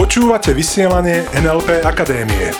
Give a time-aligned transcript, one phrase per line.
[0.00, 2.52] Počúvate vysielanie NLP Akadémie.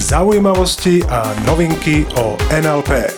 [0.00, 3.12] Zaujímavosti a novinky o NLP.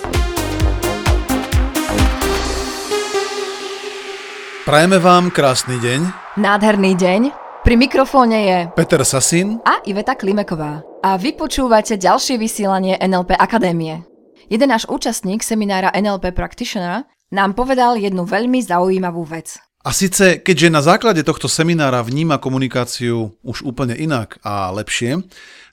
[4.66, 6.00] Prajeme vám krásny deň.
[6.34, 7.20] Nádherný deň.
[7.62, 9.62] Pri mikrofóne je Peter Sasin.
[9.62, 10.82] a Iveta Klimeková.
[11.06, 14.15] A vy počúvate ďalšie vysielanie NLP Akadémie.
[14.46, 17.02] Jeden náš účastník seminára NLP Practitioner
[17.34, 19.58] nám povedal jednu veľmi zaujímavú vec.
[19.82, 25.18] A síce, keďže na základe tohto seminára vníma komunikáciu už úplne inak a lepšie,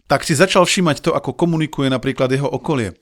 [0.10, 2.98] tak si začal všímať to, ako komunikuje napríklad jeho okolie.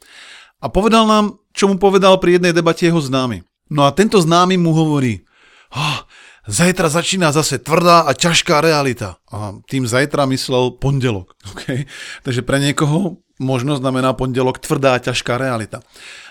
[0.60, 3.48] A povedal nám, čo mu povedal pri jednej debate jeho známy.
[3.72, 5.24] No a tento známy mu hovorí,
[5.72, 6.04] oh,
[6.48, 9.22] zajtra začína zase tvrdá a ťažká realita.
[9.30, 11.36] A tým zajtra myslel pondelok.
[11.52, 11.86] Okay?
[12.26, 15.82] Takže pre niekoho možno znamená pondelok tvrdá a ťažká realita.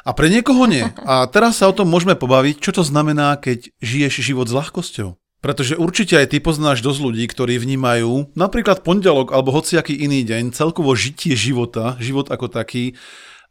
[0.07, 0.87] A pre niekoho nie.
[1.05, 5.19] A teraz sa o tom môžeme pobaviť, čo to znamená, keď žiješ život s ľahkosťou.
[5.41, 10.53] Pretože určite aj ty poznáš dosť ľudí, ktorí vnímajú napríklad pondelok alebo hociaký iný deň,
[10.53, 12.93] celkovo žitie života, život ako taký,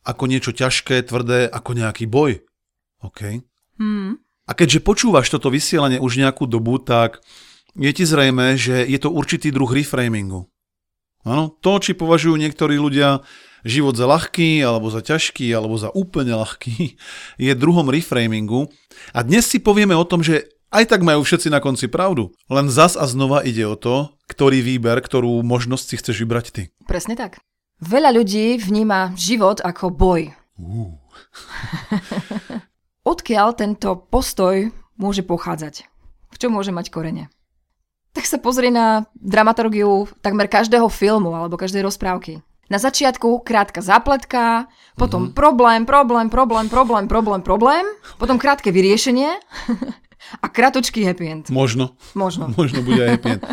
[0.05, 2.45] ako niečo ťažké, tvrdé, ako nejaký boj.
[3.01, 3.41] OK?
[3.81, 4.21] Hmm.
[4.49, 7.21] A keďže počúvaš toto vysielanie už nejakú dobu, tak
[7.77, 10.49] je ti zrejme, že je to určitý druh reframingu.
[11.21, 13.21] Áno, to, či považujú niektorí ľudia
[13.61, 16.97] život za ľahký, alebo za ťažký, alebo za úplne ľahký,
[17.45, 18.73] je druhom reframingu.
[19.13, 22.33] A dnes si povieme o tom, že aj tak majú všetci na konci pravdu.
[22.49, 26.63] Len zas a znova ide o to, ktorý výber, ktorú možnosť si chceš vybrať ty.
[26.89, 27.37] Presne tak.
[27.85, 30.33] Veľa ľudí vníma život ako boj.
[30.57, 30.97] Uh.
[33.09, 34.69] Odkiaľ tento postoj
[35.01, 35.89] môže pochádzať?
[36.29, 37.33] V čom môže mať korene?
[38.13, 42.45] Tak sa pozri na dramaturgiu takmer každého filmu alebo každej rozprávky.
[42.69, 45.37] Na začiatku krátka zápletka, potom mm-hmm.
[45.41, 47.85] problém, problém, problém, problém, problém, problém,
[48.21, 49.41] potom krátke vyriešenie
[50.45, 51.45] a kratočký happy end.
[51.49, 51.97] Možno.
[52.13, 52.53] Možno.
[52.61, 53.43] Možno bude aj happy end.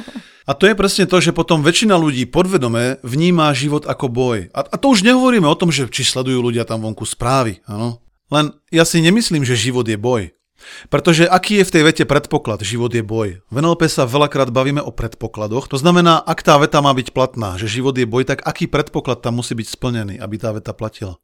[0.45, 4.53] A to je presne to, že potom väčšina ľudí podvedome vníma život ako boj.
[4.53, 7.65] A, a to už nehovoríme o tom, že či sledujú ľudia tam vonku správy.
[7.65, 8.05] Áno.
[8.33, 10.35] Len ja si nemyslím, že život je boj.
[10.89, 12.65] Pretože aký je v tej vete predpoklad?
[12.65, 13.29] Život je boj.
[13.53, 15.69] V NLP sa veľakrát bavíme o predpokladoch.
[15.71, 19.21] To znamená, ak tá veta má byť platná, že život je boj, tak aký predpoklad
[19.21, 21.21] tam musí byť splnený, aby tá veta platila?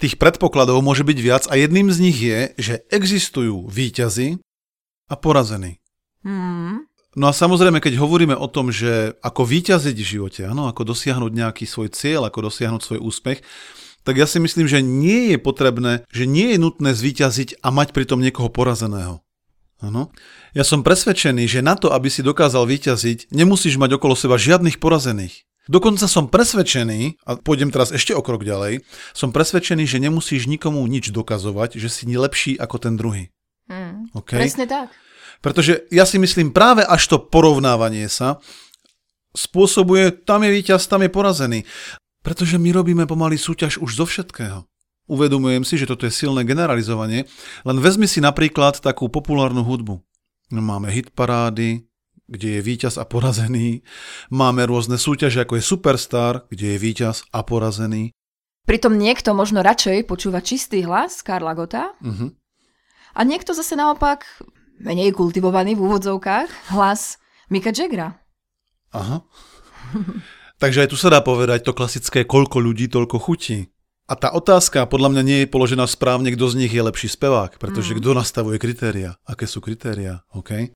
[0.00, 4.40] Tých predpokladov môže byť viac a jedným z nich je, že existujú výťazy
[5.12, 5.80] a porazení.
[6.24, 6.88] Hmm.
[7.18, 11.32] No a samozrejme, keď hovoríme o tom, že ako výťaziť v živote, ano, ako dosiahnuť
[11.34, 13.42] nejaký svoj cieľ, ako dosiahnuť svoj úspech,
[14.04, 17.92] tak ja si myslím, že nie je potrebné, že nie je nutné zvíťaziť a mať
[17.92, 19.20] pritom niekoho porazeného.
[19.80, 20.12] Ano.
[20.52, 24.76] Ja som presvedčený, že na to, aby si dokázal vyťaziť, nemusíš mať okolo seba žiadnych
[24.76, 25.48] porazených.
[25.70, 28.84] Dokonca som presvedčený, a pôjdem teraz ešte o krok ďalej,
[29.16, 33.32] som presvedčený, že nemusíš nikomu nič dokazovať, že si lepší ako ten druhý.
[33.70, 34.10] Hmm.
[34.12, 34.36] Okay?
[34.36, 34.92] Presne tak.
[35.40, 38.42] Pretože ja si myslím práve až to porovnávanie sa
[39.30, 41.60] spôsobuje, tam je víťaz, tam je porazený.
[42.20, 44.68] Pretože my robíme pomaly súťaž už zo všetkého.
[45.10, 47.26] Uvedomujem si, že toto je silné generalizovanie,
[47.66, 49.98] len vezmi si napríklad takú populárnu hudbu.
[50.54, 51.82] No, máme hit parády,
[52.30, 53.82] kde je víťaz a porazený.
[54.30, 58.14] Máme rôzne súťaže, ako je Superstar, kde je víťaz a porazený.
[58.70, 62.30] Pritom niekto možno radšej počúva čistý hlas Karla Gota Uh-huh.
[63.18, 64.22] a niekto zase naopak
[64.78, 67.18] menej kultivovaný v úvodzovkách hlas
[67.50, 68.14] Mika Jaggera.
[68.94, 69.26] Aha.
[70.60, 73.72] Takže aj tu sa dá povedať to klasické, koľko ľudí, toľko chutí.
[74.10, 77.56] A tá otázka podľa mňa nie je položená správne, kto z nich je lepší spevák,
[77.56, 77.98] pretože Mm.
[78.02, 80.74] kto nastavuje kritéria, aké sú kritéria, OK?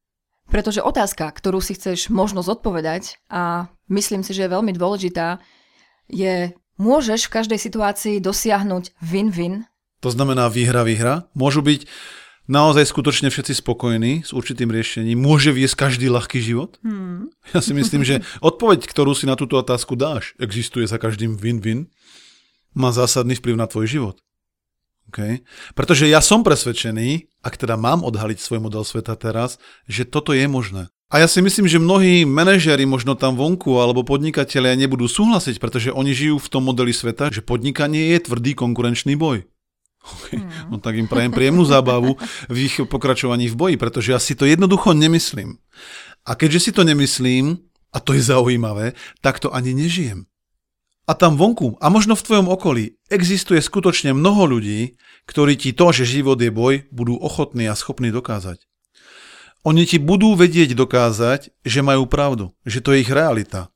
[0.49, 5.43] Pretože otázka, ktorú si chceš možno zodpovedať a myslím si, že je veľmi dôležitá,
[6.09, 9.67] je, môžeš v každej situácii dosiahnuť win-win?
[10.01, 11.27] To znamená výhra, výhra.
[11.33, 11.89] Môžu byť
[12.51, 15.17] naozaj skutočne všetci spokojní s určitým riešením.
[15.17, 16.77] Môže viesť každý ľahký život?
[16.85, 17.33] Hmm.
[17.57, 21.89] Ja si myslím, že odpoveď, ktorú si na túto otázku dáš, existuje za každým win-win,
[22.75, 24.17] má zásadný vplyv na tvoj život.
[25.13, 25.47] Okay?
[25.79, 30.45] Pretože ja som presvedčený, ak teda mám odhaliť svoj model sveta teraz, že toto je
[30.51, 30.91] možné.
[31.13, 35.95] A ja si myslím, že mnohí manažéri možno tam vonku alebo podnikatelia nebudú súhlasiť, pretože
[35.95, 39.47] oni žijú v tom modeli sveta, že podnikanie je tvrdý konkurenčný boj.
[40.05, 40.45] Okay.
[40.69, 42.21] No tak im prajem príjemnú zábavu
[42.53, 45.57] v ich pokračovaní v boji, pretože ja si to jednoducho nemyslím.
[46.29, 47.57] A keďže si to nemyslím,
[47.89, 48.93] a to je zaujímavé,
[49.25, 50.29] tak to ani nežijem.
[51.05, 54.97] A tam vonku, a možno v tvojom okolí, existuje skutočne mnoho ľudí,
[55.29, 58.65] ktorí ti to, že život je boj, budú ochotní a schopní dokázať.
[59.65, 63.73] Oni ti budú vedieť dokázať, že majú pravdu, že to je ich realita.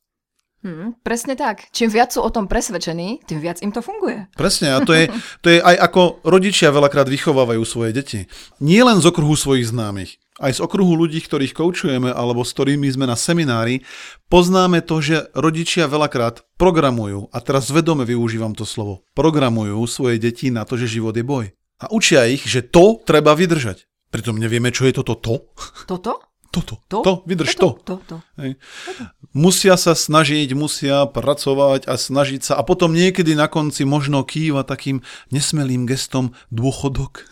[0.59, 1.71] Hm, presne tak.
[1.71, 4.27] Čím viac sú o tom presvedčení, tým viac im to funguje.
[4.35, 5.07] Presne, a to je,
[5.43, 8.21] to je aj ako rodičia veľakrát vychovávajú svoje deti.
[8.59, 12.91] Nie len z okruhu svojich známych, aj z okruhu ľudí, ktorých koučujeme alebo s ktorými
[12.91, 13.87] sme na seminári,
[14.27, 20.51] poznáme to, že rodičia veľakrát programujú, a teraz vedome využívam to slovo, programujú svoje deti
[20.51, 21.55] na to, že život je boj.
[21.79, 23.87] A učia ich, že to treba vydržať.
[24.11, 25.55] Pritom nevieme, čo je toto to.
[25.87, 26.28] Toto?
[26.49, 26.81] Toto.
[26.89, 26.99] To?
[27.05, 27.77] To, vydrž to.
[27.85, 28.17] To, to.
[28.41, 28.57] Hej.
[29.37, 34.65] Musia sa snažiť, musia pracovať a snažiť sa a potom niekedy na konci možno kýva
[34.65, 37.25] takým nesmelým gestom dôchodok.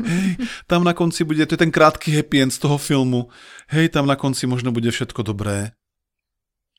[0.00, 3.28] Hej, tam na konci bude, to je ten krátky happy end z toho filmu,
[3.68, 5.76] hej, tam na konci možno bude všetko dobré.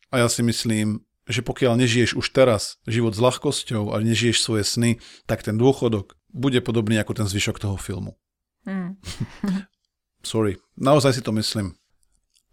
[0.09, 4.65] A ja si myslím, že pokiaľ nežiješ už teraz život s ľahkosťou a nežiješ svoje
[4.65, 4.91] sny,
[5.29, 8.17] tak ten dôchodok bude podobný ako ten zvyšok toho filmu.
[8.65, 8.97] Hm.
[10.23, 11.75] Sorry, naozaj si to myslím.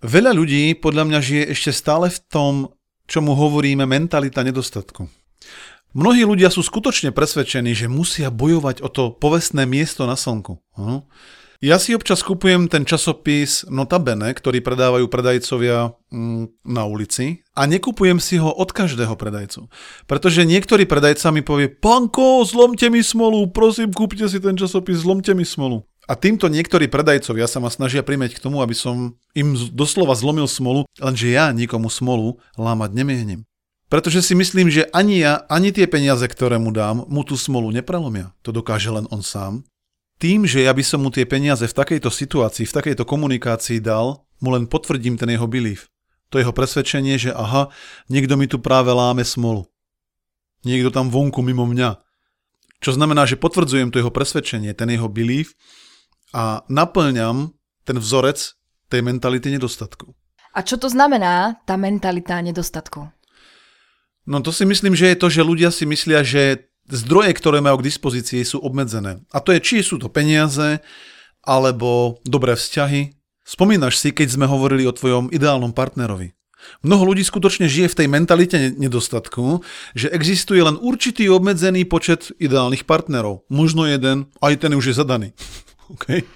[0.04, 2.54] Veľa ľudí podľa mňa žije ešte stále v tom,
[3.10, 5.08] čomu hovoríme mentalita nedostatku.
[5.96, 10.60] Mnohí ľudia sú skutočne presvedčení, že musia bojovať o to povestné miesto na slnku.
[11.64, 18.20] Ja si občas kupujem ten časopis Notabene, ktorý predávajú predajcovia mm, na ulici a nekupujem
[18.20, 19.72] si ho od každého predajcu.
[20.04, 25.32] Pretože niektorý predajca mi povie, panko, zlomte mi smolu, prosím, kúpte si ten časopis, zlomte
[25.32, 25.80] mi smolu.
[26.06, 30.47] A týmto niektorí predajcovia sa ma snažia primeť k tomu, aby som im doslova zlomil
[30.47, 33.43] smolu, lenže ja nikomu smolu lámať nemiehnem.
[33.91, 37.75] Pretože si myslím, že ani ja, ani tie peniaze, ktoré mu dám, mu tú smolu
[37.75, 38.35] neprelomia.
[38.47, 39.67] To dokáže len on sám.
[40.23, 44.26] Tým, že ja by som mu tie peniaze v takejto situácii, v takejto komunikácii dal,
[44.38, 45.91] mu len potvrdím ten jeho belief.
[46.35, 47.70] To jeho presvedčenie, že aha,
[48.11, 49.70] niekto mi tu práve láme smolu.
[50.67, 52.02] Niekto tam vonku mimo mňa.
[52.82, 55.55] Čo znamená, že potvrdzujem to jeho presvedčenie, ten jeho belief
[56.37, 57.56] a naplňam
[57.88, 58.53] ten vzorec
[58.93, 60.12] tej mentality nedostatku.
[60.53, 63.09] A čo to znamená, tá mentalita nedostatku?
[64.29, 67.81] No to si myslím, že je to, že ľudia si myslia, že zdroje, ktoré majú
[67.81, 69.25] k dispozícii, sú obmedzené.
[69.33, 70.85] A to je, či sú to peniaze,
[71.47, 73.17] alebo dobré vzťahy.
[73.47, 76.35] Spomínaš si, keď sme hovorili o tvojom ideálnom partnerovi.
[76.83, 79.62] Mnoho ľudí skutočne žije v tej mentalite nedostatku,
[79.94, 83.47] že existuje len určitý obmedzený počet ideálnych partnerov.
[83.47, 85.29] Možno jeden, aj ten už je zadaný.
[85.94, 86.27] Okay?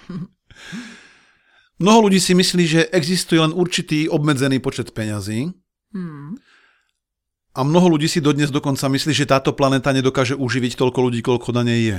[1.81, 5.49] Mnoho ľudí si myslí, že existuje len určitý obmedzený počet peňazí.
[5.91, 6.37] Hmm.
[7.51, 11.51] A mnoho ľudí si dodnes dokonca myslí, že táto planéta nedokáže uživiť toľko ľudí, koľko
[11.51, 11.97] na nej je.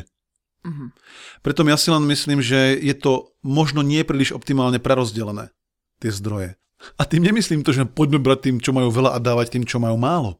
[0.62, 0.94] Mhm.
[1.42, 5.50] Preto ja si len myslím, že je to možno nie príliš optimálne prerozdelené,
[5.98, 6.54] tie zdroje.
[6.98, 9.78] A tým nemyslím to, že poďme brať tým, čo majú veľa a dávať tým, čo
[9.82, 10.38] majú málo.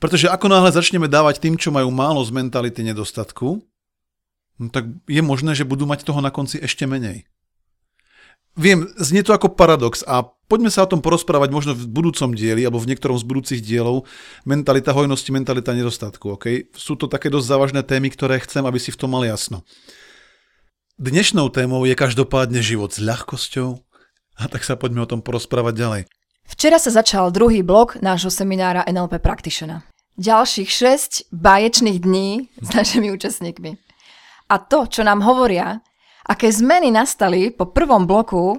[0.00, 3.60] Pretože ako náhle začneme dávať tým, čo majú málo z mentality nedostatku,
[4.60, 7.24] no tak je možné, že budú mať toho na konci ešte menej.
[8.58, 12.66] Viem, znie to ako paradox a poďme sa o tom porozprávať možno v budúcom dieli
[12.66, 14.10] alebo v niektorom z budúcich dielov.
[14.42, 16.34] Mentalita hojnosti, mentalita nedostatku.
[16.36, 16.66] Okay?
[16.74, 19.62] Sú to také dosť závažné témy, ktoré chcem, aby si v tom mali jasno.
[21.00, 23.80] Dnešnou témou je každopádne život s ľahkosťou
[24.36, 26.02] a tak sa poďme o tom porozprávať ďalej.
[26.50, 29.86] Včera sa začal druhý blok nášho seminára NLP Practitioner.
[30.20, 33.89] Ďalších 6 báječných dní s našimi účastníkmi.
[34.50, 35.78] A to, čo nám hovoria,
[36.26, 38.58] aké zmeny nastali po prvom bloku,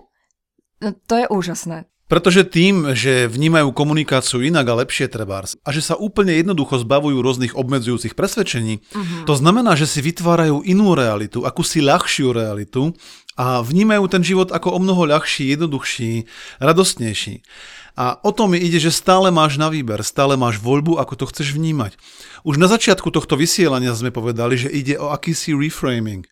[0.80, 1.92] no, to je úžasné.
[2.12, 7.24] Pretože tým, že vnímajú komunikáciu inak a lepšie trebárs a že sa úplne jednoducho zbavujú
[7.24, 9.24] rôznych obmedzujúcich presvedčení, uh-huh.
[9.24, 12.92] to znamená, že si vytvárajú inú realitu, akúsi ľahšiu realitu
[13.40, 16.28] a vnímajú ten život ako o mnoho ľahší, jednoduchší,
[16.60, 17.48] radostnejší.
[17.95, 21.26] A o tom mi ide, že stále máš na výber, stále máš voľbu, ako to
[21.30, 22.00] chceš vnímať.
[22.48, 26.24] Už na začiatku tohto vysielania sme povedali, že ide o akýsi reframing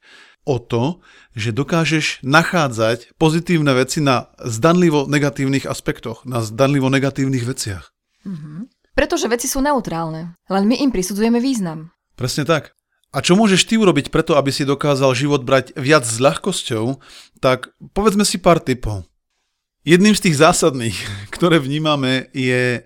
[0.48, 1.04] o to,
[1.36, 7.92] že dokážeš nachádzať pozitívne veci na zdanlivo negatívnych aspektoch, na zdanlivo negatívnych veciach.
[8.26, 8.60] Mm-hmm.
[8.98, 11.94] Pretože veci sú neutrálne, len my im prisudzujeme význam.
[12.18, 12.76] Presne tak.
[13.10, 17.02] A čo môžeš ty urobiť preto, aby si dokázal život brať viac s ľahkosťou,
[17.42, 19.09] tak povedzme si pár typov.
[19.90, 20.98] Jedným z tých zásadných,
[21.36, 22.86] ktoré vnímame, je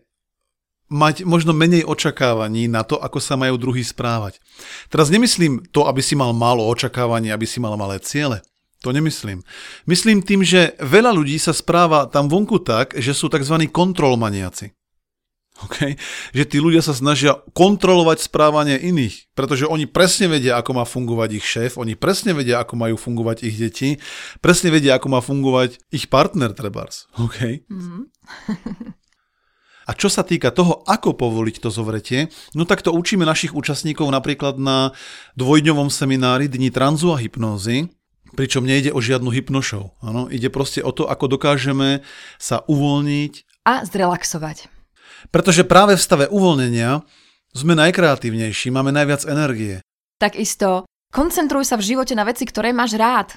[0.88, 4.40] mať možno menej očakávaní na to, ako sa majú druhý správať.
[4.88, 8.40] Teraz nemyslím to, aby si mal málo očakávaní, aby si mal malé ciele.
[8.86, 9.44] To nemyslím.
[9.88, 13.56] Myslím tým, že veľa ľudí sa správa tam vonku tak, že sú tzv.
[13.72, 14.76] kontrolmaniaci.
[15.54, 16.02] Okay?
[16.34, 21.30] Že tí ľudia sa snažia kontrolovať správanie iných, pretože oni presne vedia, ako má fungovať
[21.38, 23.90] ich šéf, oni presne vedia, ako majú fungovať ich deti,
[24.42, 27.06] presne vedia, ako má fungovať ich partner trebárs.
[27.22, 27.62] Okay?
[27.70, 28.04] Mm-hmm.
[29.84, 34.08] A čo sa týka toho, ako povoliť to zovretie, no tak to učíme našich účastníkov
[34.16, 34.96] napríklad na
[35.36, 37.92] dvojdňovom seminári Dni tranzu a hypnózy,
[38.32, 40.00] pričom nejde o žiadnu hypnošov.
[40.00, 42.00] Ano, ide proste o to, ako dokážeme
[42.40, 44.73] sa uvoľniť a zrelaxovať.
[45.32, 47.02] Pretože práve v stave uvoľnenia
[47.54, 49.82] sme najkreatívnejší, máme najviac energie.
[50.18, 53.34] Takisto koncentruj sa v živote na veci, ktoré máš rád.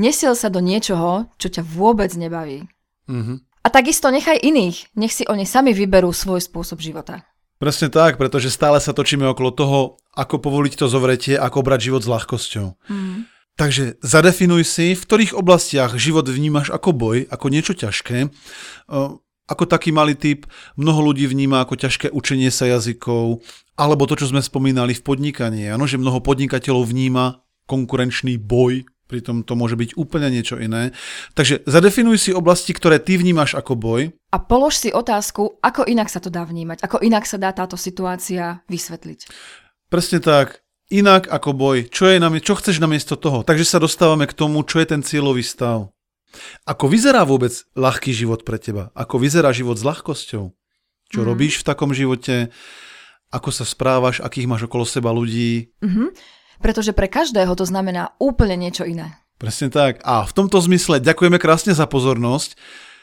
[0.00, 2.64] Nesiel sa do niečoho, čo ťa vôbec nebaví.
[3.08, 3.44] Mhm.
[3.62, 7.22] A takisto nechaj iných, nech si oni sami vyberú svoj spôsob života.
[7.62, 9.78] Presne tak, pretože stále sa točíme okolo toho,
[10.18, 12.66] ako povoliť to zovretie, ako brať život s ľahkosťou.
[12.90, 13.30] Mm.
[13.54, 18.34] Takže zadefinuj si, v ktorých oblastiach život vnímaš ako boj, ako niečo ťažké.
[19.52, 20.48] Ako taký malý typ,
[20.80, 23.44] mnoho ľudí vníma ako ťažké učenie sa jazykov,
[23.76, 25.68] alebo to, čo sme spomínali v podnikaní.
[25.68, 30.96] Áno, že mnoho podnikateľov vníma konkurenčný boj, pritom to môže byť úplne niečo iné.
[31.36, 34.16] Takže zadefinuj si oblasti, ktoré ty vnímaš ako boj.
[34.32, 37.76] A polož si otázku, ako inak sa to dá vnímať, ako inak sa dá táto
[37.76, 39.28] situácia vysvetliť.
[39.92, 40.64] Presne tak.
[40.88, 41.88] Inak ako boj.
[41.92, 43.44] Čo, je namie- čo chceš namiesto toho?
[43.44, 45.92] Takže sa dostávame k tomu, čo je ten cieľový stav.
[46.64, 48.88] Ako vyzerá vôbec ľahký život pre teba?
[48.92, 50.44] Ako vyzerá život s ľahkosťou?
[51.08, 51.26] Čo Mhm.
[51.26, 52.48] robíš v takom živote?
[53.32, 54.20] Ako sa správaš?
[54.20, 55.72] Akých máš okolo seba ľudí?
[55.80, 56.12] Mhm.
[56.60, 59.18] Pretože pre každého to znamená úplne niečo iné.
[59.36, 59.98] Presne tak.
[60.06, 62.54] A v tomto zmysle ďakujeme krásne za pozornosť.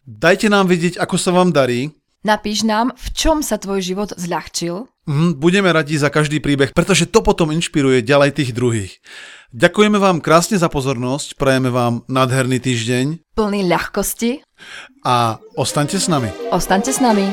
[0.07, 1.91] Dajte nám vidieť, ako sa vám darí.
[2.19, 7.09] Napíš nám, v čom sa tvoj život zľahčil Mhm, Budeme radi za každý príbeh, pretože
[7.09, 9.01] to potom inšpiruje ďalej tých druhých.
[9.49, 14.45] Ďakujeme vám krásne za pozornosť, prajeme vám nádherný týždeň plný ľahkosti.
[15.01, 16.29] a ostaňte s nami.
[16.53, 17.25] Ostaňte s nami.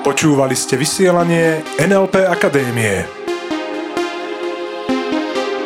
[0.00, 3.04] Počúvali ste vysielanie NLP Akadémie.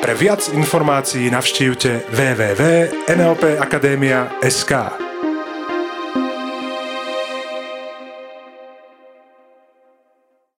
[0.03, 5.02] Pre viac informácií navštívte www.nlpakademia.sk.